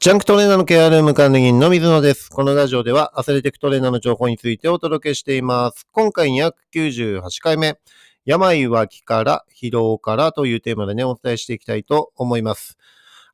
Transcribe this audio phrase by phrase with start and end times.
[0.00, 2.30] ジャンクトレーナーのケアルーム管理人の水野です。
[2.30, 5.88] このラジオではアスレティックトレーナーの情報についてお届けしています。
[5.90, 7.80] 今回298回目、
[8.24, 12.78] 病は気から疲労からというテーマでね、お伝えしていきたいと思います。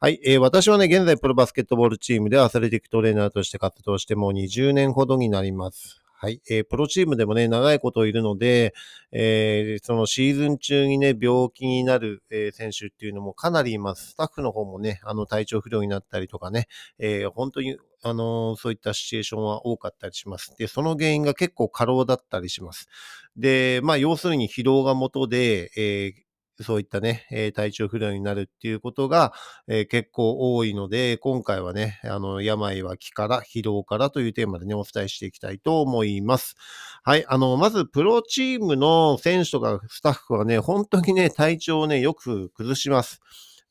[0.00, 6.03] はい、えー私はね、現在プロバスケットボールチームでアスレティックトレーナーとして活動してもう20年ほどになります。
[6.24, 8.72] はい、えープロチームでもね、長いこといるので、
[9.12, 14.12] えーそのシーズン中にね、病気になる、えー選手っていうのもかなりいます。
[14.12, 16.66] スタッフの方もね、あの、体調不良になったりとかね、
[16.98, 20.54] えー本当に、あのそういったシチュエーションは多かったりします。
[20.56, 22.88] で、その原因が結構過労だったりします。
[23.36, 26.23] で、まあ、要するに疲労が元で、えー
[26.62, 29.32] そういったね、え体調不良になるっていうことが、
[29.66, 36.54] え結構多いので、今回はね、あの、病は気から、疲労からというテーマでね、お伝えしていきたいと思います。
[37.02, 43.20] はい、あの、まず、プロチームの選手とかスタッフはね、本当にね、体調をね、よく崩します。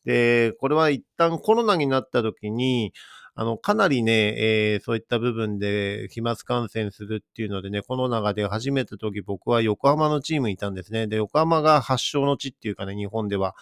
[0.05, 2.93] で、これは一旦コロナになった時に、
[3.35, 4.35] あの、かなりね、
[4.73, 11.07] えーそういった部分で飛沫感染するっていうのでね、コロナが出始めた時僕は横浜のチームにいたんですね。
[11.07, 13.55] で、横浜が発祥の地っていうかね、日本では、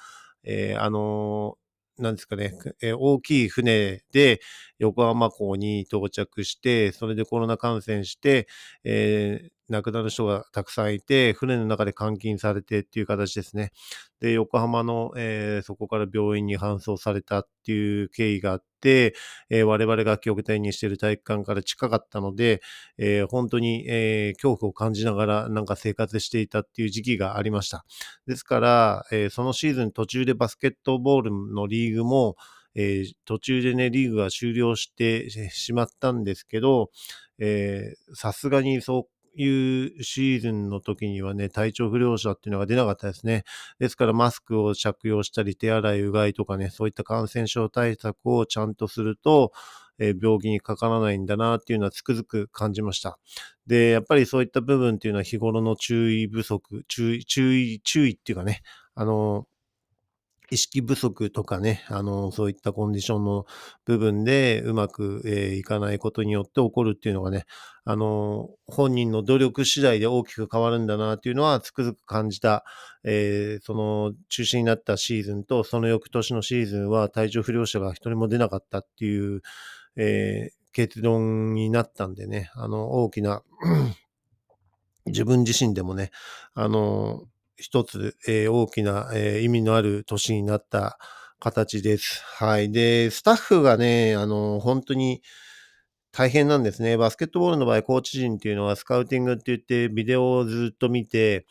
[0.44, 1.62] えーあのー
[2.00, 4.42] なんですかね、えー大きい船で
[4.80, 8.48] 横浜港に到着して、それでコロナ感染して、
[8.84, 13.72] えー亡くなる人がたくさんいて、船の中で監禁されてっていう形ですね。
[14.20, 19.16] で、横浜の、えーそこから病院に搬送されたっていう経緯があってて、
[19.50, 22.62] えー我々が拠点にしている体育館から近かったので、
[22.98, 27.86] えー本当に、えー恐怖を感じながらなんか生活していたっていう時期がありました。
[28.28, 32.36] ですから、えーそのシーズン途中でバスケットボールのリーグも、
[32.76, 36.92] えー途中でね、リーグが終了してしまったんですけど、
[37.40, 43.44] えさすがにそういうシーズンの時にはね、体調不良者っていうのが出なかったですね。
[43.80, 49.52] ですからマスクを着用したり、手洗い、うがいとかね、そういった感染症対策をちゃんとすると、
[50.00, 53.20] え病気にかからないんだなっていうのはつくづく感じました。
[53.68, 58.62] で、やっぱりそういった部分っていうのは日頃の注意不足、注意、注意、注意っていうかね、
[58.96, 59.48] あの、
[60.52, 63.46] 意識不足とかね、あの、そういったコンディションの
[63.86, 67.46] 部分でうまく、えーいかないことによって起こるっていうのがね、
[67.86, 72.66] あの、本人の努力次第で大きく変わるんだなっていうのはつくづく感じた、
[73.06, 79.42] えーその中止になったシーズンと、その翌年のシーズンは体調不良者が一人も出なかったっていう、
[79.96, 83.44] えー結論になったんでね、あの、大きな、
[85.06, 86.12] 自分自身でもね、
[86.54, 87.26] あの、
[87.58, 90.98] 一つ、えー大きな、えー意味のある年になった
[91.40, 92.24] 形です。
[92.26, 92.72] はい。
[92.72, 95.22] で、スタッフがね、あの、本当に
[96.12, 96.98] 大変なんですね。
[96.98, 101.46] バスケットボールの場合、コーチ陣っていうのはスカウティングって言って、ビデオをずっと見て、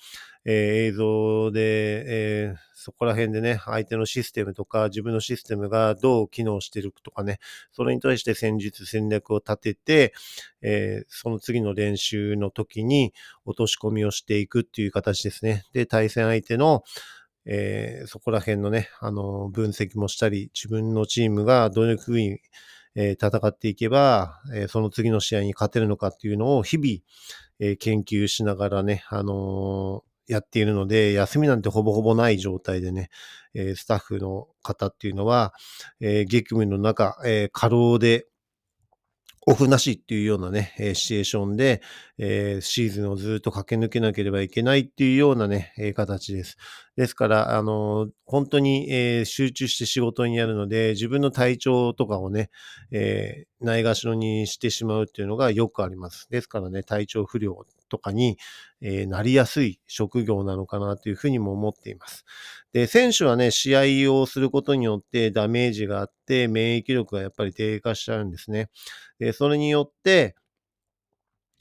[0.44, 0.52] えー
[0.88, 7.38] 映像で、えーそこら辺でね、相手のシステムとか、自分のシステムがどう機能してるとかね、
[7.72, 10.14] それに対して戦術、戦略を立てて、
[10.62, 13.12] えーその次の練習の時に
[13.44, 15.64] 落とし込みをしていくっていう形ですね。
[15.74, 16.82] で、対戦相手の、
[17.44, 22.38] えーそこら辺のね、あの、分析もしたり、自分のチームがどういうふうに、
[22.94, 26.88] えー戦っていけば、えーその次の試合に勝てるのかっていうのを日々、
[27.58, 33.10] えー研究しながらね、あのやっているので、休みなんてほぼほぼない状態でね、
[33.54, 35.54] えースタッフの方っていうのは、
[36.00, 38.26] えー激務の中、えー過労で、
[39.46, 41.80] オフなしっていうようなね、えシチュエーションで、
[42.22, 46.58] えーシーズンをずっと駆け抜けなければいけないっていうようなね、えー形です。
[46.96, 52.50] ですから、あのー本当に、えー集中して仕事にやるので、自分の体調とかをね、
[52.90, 56.28] えーないがしろにしてしまうっていうのがよくあります。
[56.30, 58.36] ですからね、体調不良とかに、
[58.82, 62.24] えーなりやすい職業なのかなというふうにも思っています。
[62.74, 68.68] で、選手はね、試合をすることによってダメージがあって、免疫力がやっぱり低下しちゃうんですね。
[69.18, 70.36] で、それによって、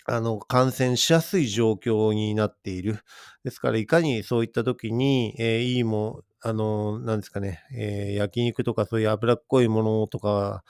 [0.10, 3.00] あの、感染しやすい状況になっている。
[3.44, 10.64] ですから、いかにそういった時に、えーいいも、あの、なんですかね、えー焼肉とかそういう脂っこいものとか、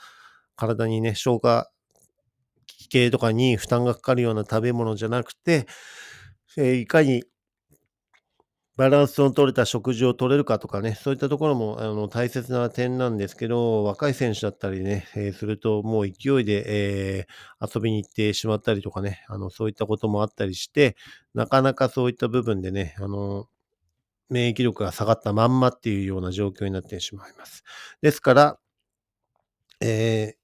[0.56, 1.70] 体にね、消化
[2.66, 5.66] 器系とかに負担がかかるような食べ物じゃなくて、
[6.56, 7.24] えーいかに
[8.80, 16.64] バランスの取れた食事を取れるかとかね、そういったところもあの大切な点なんですけど、若い選手だったりね、えーするともう勢いで、
[17.18, 20.96] えー遊びに行ってしまったりとかね、あのそういったこともあったりして、
[21.34, 23.48] なかなかそういった部分でね、あの
[24.30, 27.64] 免疫力が下がったまんまっていうような状況になってしまいます。
[28.00, 28.58] ですから、
[29.80, 30.40] えー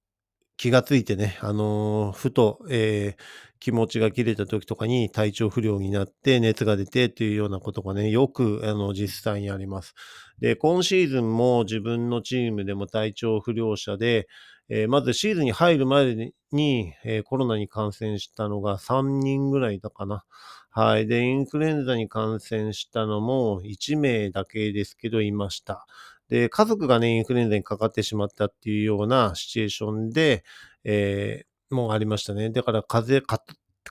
[0.59, 3.23] 気がついてね、あのふと、えー
[3.67, 9.95] 気持ちが切れた時とかに体調不良になって熱が出てっていうようなことがね、よくあの実際にあります。
[10.39, 14.29] で、今シーズンも自分のチームでも体調不良者で、
[14.69, 20.25] えー、まずシーズンに入る前に、えー、コロナに感染したのが3人ぐらいだかな。
[20.71, 21.09] はい。
[21.09, 25.89] で、インフルエンザに感染したのも1名だけですけどいました。
[26.29, 30.45] で、家族がね、インフルエンザにかかってしまったっていうようなシチュエーションで、
[30.85, 32.51] えー、もありましたね。
[32.51, 33.39] だから、風邪、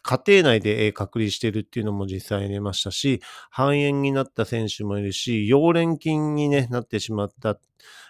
[0.01, 7.57] 家庭内で隔離してるっていうのも実際ありましたし、肺炎になった選手もいるし、溶連菌に、ね、なってしまった、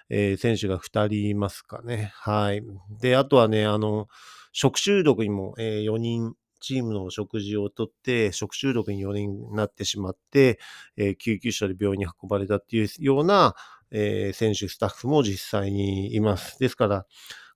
[0.09, 2.11] えー、選手が2人いますかね。
[2.15, 2.63] はい。
[2.99, 4.07] で、あとはね、あの、
[4.51, 10.59] 食中毒にも、えー、4人チームの食事をとって、食中毒に4人になってしまって、
[10.97, 13.55] えー、救急車で病院に運ばれたっていうような、
[13.91, 16.57] えー、選手、スタッフも実際にいます。
[16.59, 17.05] ですから、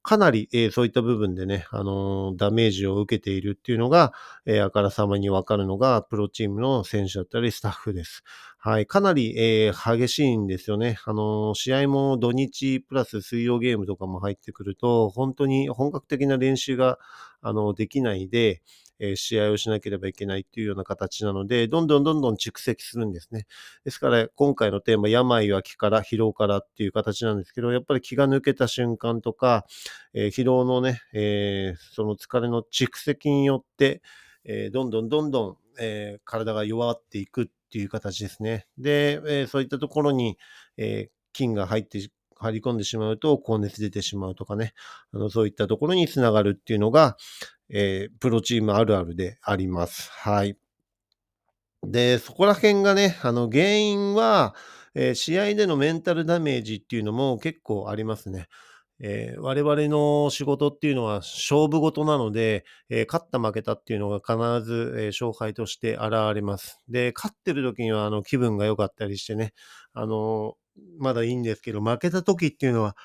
[0.10, 4.12] かなり、えー、そういった部分でね、あのー、ダメージを受けているっていうのが、
[4.48, 8.24] えー、あからさまにわかるのが、プロチームの選手だったりスタッフです。
[8.58, 8.88] はい。
[8.88, 10.98] かなり、えー、激しいんですよね。
[11.06, 16.98] あのー、試合も土日プラス水曜ゲームとかも入ってくると、本当に本格的な練習が、
[17.44, 18.64] あの、できないで、
[19.00, 23.46] え試合をしなければいけないっていうような形なので、どんどんどんどん蓄積するんですね。
[23.86, 29.66] ですから、今回のテーマ、病は気から疲労からっていう形なんですけど、やっぱり気が抜けた瞬間とか、
[30.14, 34.02] え、疲労のね、え、その疲れの蓄積によって、
[34.44, 38.68] え、どんどんどんどん、え体が弱っていくっていう形ですね。
[38.78, 40.38] で、えそういったところに、
[40.78, 42.00] え菌が入って
[42.40, 44.74] 入り込んでしまうと高熱出てしまうとかね、
[45.14, 47.18] あのそういったところにつながるっていうのが、
[47.70, 50.10] えー、プロチームあるあるであります。
[50.12, 50.58] はい。
[51.84, 54.56] で、そこら辺がね、あの、原因は、
[54.96, 58.48] えー、試合でのメンタルダメージっていうのも結構ありますね。
[59.02, 66.82] えー、我々の仕事っていうのは勝負事なので、えー、勝った負けたっていうのが必ず、えー、勝敗として現れます。
[66.90, 69.54] で、勝ってる時にはあの気分が良かったりしてね、
[69.94, 70.56] あの
[70.98, 72.98] まだいいんですけど、負けた時っていうのは、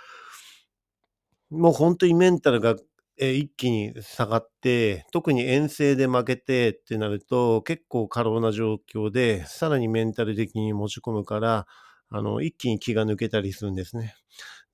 [1.51, 2.75] もう本当にメンタルが
[3.19, 11.67] え一気に下がって、特に遠征で負けてってなると、結構過労な状況で、さらにメンタル的に持ち込むから、
[12.11, 14.15] あの、一気に気が抜けたりするんですね。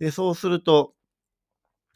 [0.01, 0.95] で、そうすると、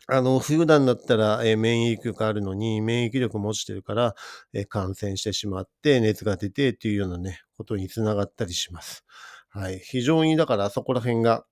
[0.07, 4.15] あの、普段だったら、え免疫力があるのに、免疫力も落ちてるから、
[4.53, 9.05] え感染してしまって、熱が出てっていうようなね、ことにつながったりします。
[9.49, 9.79] はい。
[9.79, 11.47] 非常に、だからそこら辺が、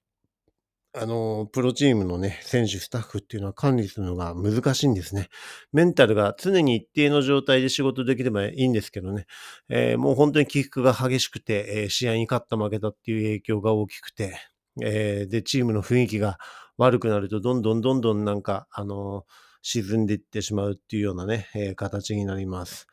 [0.94, 5.28] あの、プロチームのね、選手、スタッフっていうのは管理するのが難しいんですね。
[5.72, 9.24] メンタルが常に一定の状態で仕事できればいいんですけどね、
[9.70, 14.36] えー、もう本当に起伏が激しくて、えー、試合に勝った負けたっていう影響が大きくて、
[14.82, 16.38] えー、で、チームの雰囲気が
[16.76, 19.24] 悪くなると、どんどんどんどんなんか、あの
[19.62, 22.86] 沈んでいってしまうっていうようなね、え形になります。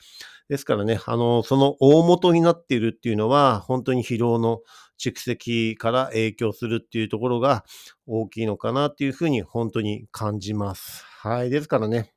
[0.50, 4.62] ですからね、あの、その大元になっているっていうのは、本当に疲労の
[5.00, 7.64] 蓄積から影響するっていうところが
[8.08, 11.04] 大きいのかなっていうふうに本当に感じます。
[11.22, 11.50] はい。
[11.50, 12.14] ですからね、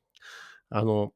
[0.69, 1.13] あの、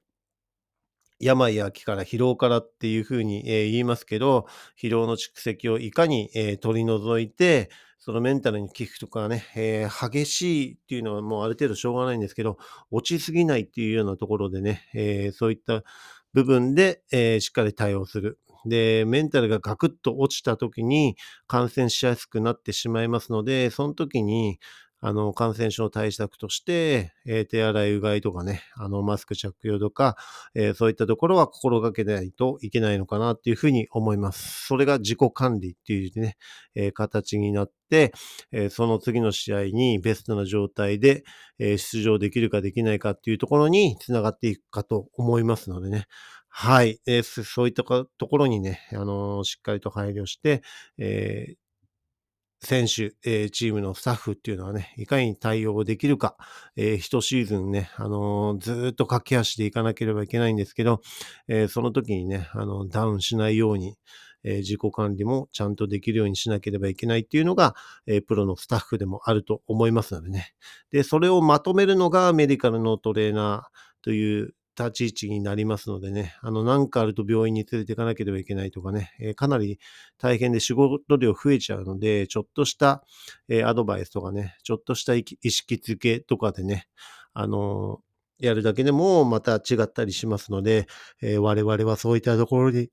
[1.20, 4.46] 病や気から疲労からっていうふうに、えー、言いますけど、
[4.82, 7.70] 疲労の蓄積をいかに、えー、取り除いて、
[8.00, 12.58] そのメンタルに効くとかね、えー、激しいっていうのはもうある程度しょうがないんですけど、
[12.92, 15.84] 落ちすぎないっていうようなところでね、えそういった
[16.34, 18.40] 部分で、え、しっかり対応する。
[18.66, 21.16] で、メンタルがガクッと落ちた時に
[21.48, 24.60] 感染しやすくなってしまいますので、その時に、
[25.00, 30.18] あの、感染症対策として、えー、手洗い、うがいとかね、あの、マスク着用とか、
[30.56, 34.66] えー、そういったところは心がけないといけないのかなっていうふうに思います。
[34.66, 36.38] それが自己管理っていうね、
[36.74, 38.12] えー、形になって、
[38.52, 41.24] えその次の試合にベストな状態で、
[41.60, 46.08] え出場できるかできないかっていうところにつながっていくかと思いますのでね。
[46.50, 47.00] はい。
[47.06, 50.64] えそういったところにね、あのしっかりと配慮して、
[50.98, 51.67] えー
[52.60, 56.36] 選手、えー、チームのスタッフっていうのはね、いかに対応できるか、
[56.76, 61.02] えー、一シーズンね、あのー、ずっと駆け足でいかなければいけないんですけど、
[61.48, 63.98] えー、その時にね、あの、ダウンしないように、
[64.44, 67.76] えー、自己管理もちゃんとできるようにしなければいけないっていうのが、
[68.08, 70.54] えー、プロのスタッフでもあると思いますのでね。
[70.92, 79.80] で、それをまとめるのがメディカルのトレーナーという立ち位置になりますのでね、あの、なんかあると病院に連れて行かなければいけないとかね、えー、かなり
[80.18, 83.04] 大変で仕事量増えちゃうので、ちょっとした、
[83.50, 86.88] えー、アドバイスとかね、ちょっとした意識づけとかでね、
[87.34, 90.88] あのー、やるだけでもまた違ったりしますので、
[91.24, 92.92] え我々はそういったところに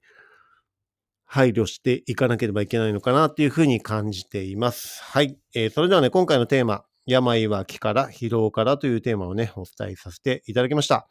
[1.26, 5.02] 配慮していかなければいけないのかなっていうふうに感じています。
[5.02, 5.36] はい。
[5.54, 11.06] えそれではね、今回のテーマ、病は気から疲労からというテーマをね、お伝えさせていただきました。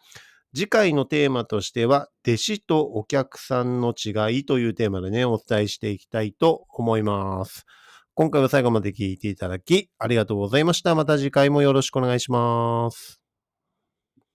[0.55, 7.65] 次回のテーマとしては、弟子とお客さんの違いというテーマでね、お伝えしていきたいと思います。
[8.13, 10.93] 今回は最後まで聞いていただき、ありがとうございました。
[10.93, 13.22] また次回もよろしくお願いします。